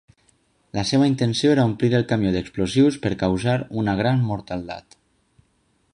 La 0.77 0.83
seva 0.91 1.09
intenció 1.09 1.51
era 1.57 1.65
omplir 1.73 1.91
el 1.99 2.07
camió 2.13 2.31
d’explosius 2.37 2.99
per 3.05 3.13
causar 3.25 3.55
una 3.83 3.97
gran 4.03 4.27
mortaldat. 4.31 4.99